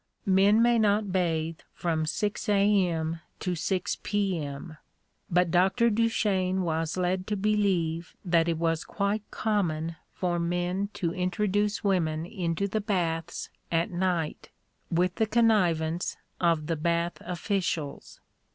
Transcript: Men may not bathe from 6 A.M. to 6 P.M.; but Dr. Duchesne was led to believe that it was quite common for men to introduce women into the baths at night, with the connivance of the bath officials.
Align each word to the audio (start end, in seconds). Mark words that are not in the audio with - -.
Men 0.25 0.63
may 0.63 0.79
not 0.79 1.11
bathe 1.11 1.59
from 1.75 2.07
6 2.07 2.49
A.M. 2.49 3.19
to 3.39 3.53
6 3.53 3.97
P.M.; 4.01 4.77
but 5.29 5.51
Dr. 5.51 5.91
Duchesne 5.91 6.63
was 6.63 6.97
led 6.97 7.27
to 7.27 7.35
believe 7.37 8.15
that 8.25 8.47
it 8.47 8.57
was 8.57 8.83
quite 8.83 9.21
common 9.29 9.97
for 10.11 10.39
men 10.39 10.89
to 10.95 11.13
introduce 11.13 11.83
women 11.83 12.25
into 12.25 12.67
the 12.67 12.81
baths 12.81 13.51
at 13.71 13.91
night, 13.91 14.49
with 14.89 15.13
the 15.17 15.27
connivance 15.27 16.17
of 16.39 16.65
the 16.65 16.75
bath 16.75 17.19
officials. 17.21 18.19